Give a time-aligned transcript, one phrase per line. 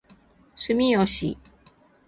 [0.55, 1.37] 住吉